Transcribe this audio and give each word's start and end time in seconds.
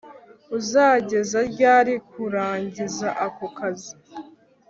uzageza 0.57 1.37
ryari 1.51 1.93
kurangiza 2.09 3.07
ako 3.25 3.45
kazi 3.57 3.93